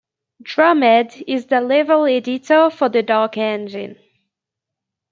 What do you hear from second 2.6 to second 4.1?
for the Dark Engine.